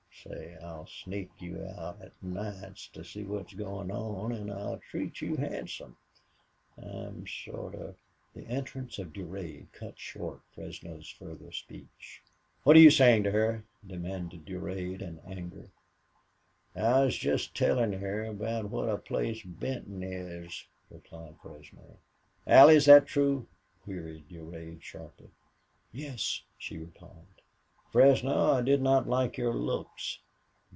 Say, 0.23 0.55
I'll 0.61 0.85
sneak 0.85 1.31
you 1.39 1.63
out 1.79 1.99
at 1.99 2.11
nights 2.21 2.87
to 2.89 3.03
see 3.03 3.23
what's 3.23 3.55
goin' 3.55 3.89
on, 3.89 4.31
an' 4.31 4.51
I'll 4.51 4.77
treat 4.77 5.19
you 5.19 5.35
handsome. 5.35 5.97
I'm 6.77 7.25
sorta" 7.25 7.95
The 8.35 8.45
entrance 8.45 8.99
of 8.99 9.13
Durade 9.13 9.71
cut 9.73 9.97
short 9.97 10.41
Fresno's 10.53 11.09
further 11.09 11.51
speech. 11.51 12.21
"What 12.63 12.75
are 12.75 12.79
you 12.81 12.91
saying 12.91 13.23
to 13.23 13.31
her?" 13.31 13.63
demanded 13.87 14.45
Durade, 14.45 15.01
in 15.01 15.17
anger. 15.25 15.71
"I 16.75 17.05
was 17.05 17.17
jest 17.17 17.55
tellin' 17.55 17.93
her 17.93 18.23
about 18.25 18.69
what 18.69 18.89
a 18.89 18.97
place 18.97 19.41
Benton 19.41 20.03
is," 20.03 20.67
replied 20.91 21.37
Fresno. 21.41 21.97
"Allie, 22.45 22.75
is 22.75 22.85
that 22.85 23.07
true?" 23.07 23.47
queried 23.83 24.29
Durade, 24.29 24.83
sharply. 24.83 25.31
"Yes," 25.91 26.43
she 26.59 26.77
replied. 26.77 27.25
"Fresno, 27.91 28.53
I 28.53 28.61
did 28.61 28.81
not 28.81 29.05
like 29.05 29.35
your 29.35 29.53
looks." 29.53 30.19